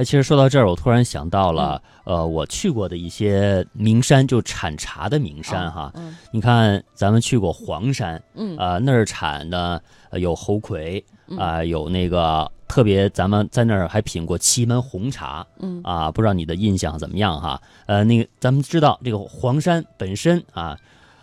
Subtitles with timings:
[0.00, 5.92] 哎，其实说到这儿，我突然想到了，呃，我去过的一些名山，就产茶的名山哈。
[5.94, 17.60] 嗯你看，咱们去过黄山，嗯啊、那儿产的呃有猴魁嗯啊、有那个特别，咱们在那儿还品过祁门红茶嗯啊，不知道你的印象怎么样哈？
[17.84, 20.74] 呃，那个咱们知道这个黄山本身啊。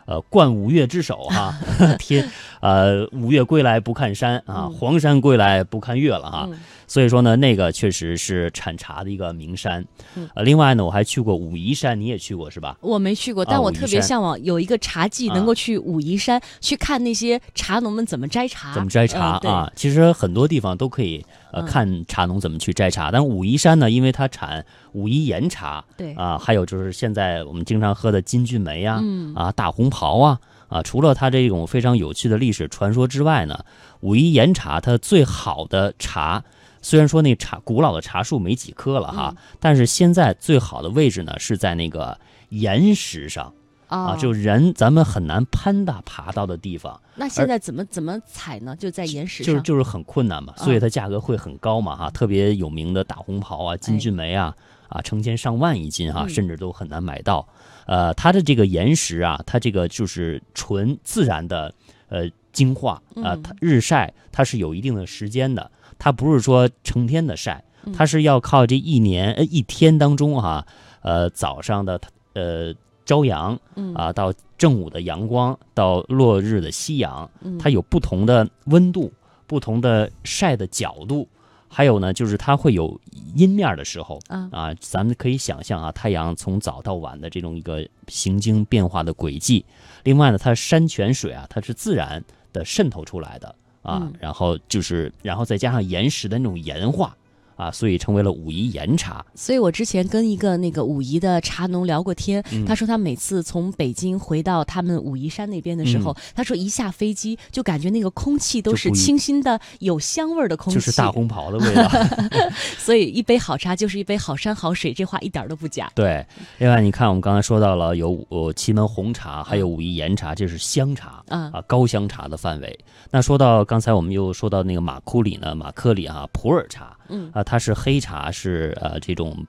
[0.09, 1.54] 呃，冠五岳之首哈，
[2.00, 2.25] 天，
[2.62, 6.48] 呃，五岳归来不看山啊，嗯黄山归来不看岳了哈。
[6.50, 6.57] 嗯
[6.88, 9.86] 所以说呢，那个确实是产茶的一个名山。
[10.15, 12.78] 嗯呃，另外呢，我还去过武夷山，你也去过是吧？
[12.79, 19.71] 我没去过，啊但我特别向往有一个茶季，啊能够去武夷山去看那些茶农们怎么摘茶，怎么摘茶嗯啊？
[19.75, 33.66] 其实很多地方都可以呃嗯看茶农怎么去摘茶，但是武夷山呢，因为它产武夷岩茶对，啊，还有就是现在我们经常喝的金骏眉呀、嗯啊大红袍啊啊，除了它这种非常有趣的历史传说之外呢，
[34.00, 36.44] 武夷岩茶它最好的茶。
[36.88, 42.17] 虽然说那茶古老的茶树没几棵了哈，但是现在最好的位置呢是在那个
[42.48, 43.53] 岩石上
[43.89, 48.73] 啊，就人咱们很难攀搭爬到的地方，那现在怎么怎么采呢？
[48.73, 50.64] 就在岩石上，就是就是很困难嘛，啊。
[50.64, 52.09] 所以它价格会很高嘛哈。
[52.09, 54.56] 特别有名的大红袍啊、金骏眉啊
[54.88, 56.30] 啊，成千上万一斤哈，嗯。
[56.30, 57.45] 甚至都很难买到。
[57.86, 61.73] 呃，它的这个岩石啊，它这个就是纯自然的
[62.08, 63.44] 呃精化啊，嗯。
[63.44, 65.69] 它日晒它是有一定的时间的，
[66.00, 70.66] 它不是说成天的晒，嗯它是要靠这一年呃一天当中哈、
[71.02, 72.00] 呃早上的
[72.34, 72.73] 呃
[73.06, 79.12] 朝阳嗯啊，到正午的阳光，到落日的夕阳，嗯它有不同的温度、
[79.45, 81.28] 不同的晒的角度，
[81.70, 83.00] 还有呢，就是它会有
[83.36, 84.73] 阴面的时候啊啊。
[84.80, 89.64] 咱们可以想象啊，太阳从早到晚的这种一个行经变化的轨迹。
[90.03, 93.56] 另外呢，它山泉水啊，它是自然的渗透出来的
[93.88, 94.14] 啊，嗯。
[94.20, 97.16] 然后就是，然后再加上岩石的那种岩化
[97.58, 99.25] 啊，所以成为了武夷岩茶。
[99.36, 111.90] 所以我之前跟一个那个武夷的茶农聊过天，嗯他说他每次从北京回到他们武夷山那边的时候，他说一下飞机就感觉那个空气都是清新的、有香味儿的空气，就是大红袍的味道，
[112.78, 115.91] 所以一杯好茶就是一杯好山好水，这话一点儿都不假。
[115.94, 116.25] 对。
[116.59, 121.23] 另外，你看我们刚才说到了有呃祁门红茶，还有武夷岩茶，这是香茶。
[121.28, 122.79] 啊啊，高香茶的范围。
[123.12, 129.45] 那说到刚才我们又说到那个马库里呢，马科里啊，普洱茶，嗯啊，它是黑茶，是呃这种。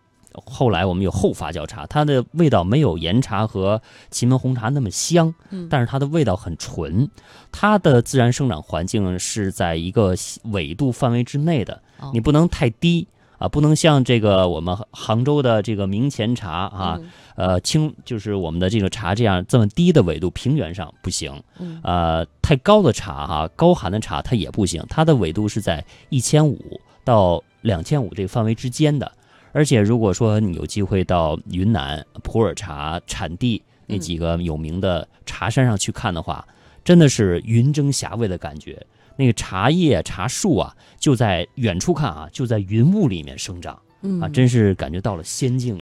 [0.47, 7.11] 后来我们有后发酵茶，它的味道没有岩茶和祁门红茶那么香，嗯但是它的味道很纯。
[7.51, 10.15] 它的自然生长环境是在一个
[10.45, 13.09] 纬度范围之内的，哦你不能太低
[13.39, 21.43] 啊，不能像这个我们杭州的这个明前茶啊，嗯呃，清就是我们的这个茶这样这么低的纬度，平原上不行。
[21.59, 29.11] 嗯呃，太高的茶哈、高寒的茶它也不行，它的纬度是在一千五到两千五这个范围之间的。
[29.53, 36.47] 而且如果说你有机会到云南普洱茶产地那几个有名的茶山上去看的话，
[36.85, 38.87] 真的是云蒸霞蔚的感觉。
[39.17, 45.79] 那个茶叶、茶树啊，就在远处看啊，就在云雾里面生长嗯啊，真是感觉到了仙境。